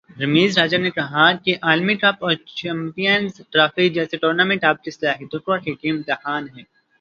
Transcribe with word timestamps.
رمیز 0.21 0.57
راجہ 0.57 0.77
نے 0.77 0.89
کہا 0.91 1.25
کہ 1.43 1.55
عالمی 1.61 1.95
کپ 1.95 2.23
اور 2.23 2.33
چیمپئنز 2.55 3.41
ٹرافی 3.51 3.89
جیسے 3.89 4.17
ٹورنامنٹ 4.17 4.63
آپ 4.63 4.83
کی 4.83 4.91
صلاحیتوں 4.91 5.39
کا 5.39 5.55
حقیقی 5.55 5.89
امتحان 5.89 6.47
ہیں 6.55 6.63